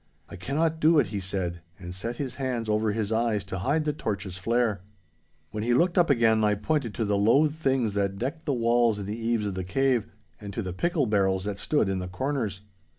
[0.29, 3.85] 'I cannot do it!' he said, and set his hands over his eyes to hide
[3.85, 4.81] the torches' flare.
[5.51, 8.97] When he looked up again I pointed to the loathed things that decked the walls
[8.97, 10.07] in the eaves of the cave,
[10.39, 12.61] and to the pickle barrels that stood in the corners.